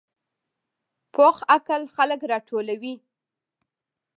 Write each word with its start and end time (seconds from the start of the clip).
پوخ 1.13 1.37
عقل 1.55 1.81
خلک 1.95 2.21
راټولوي 2.31 2.95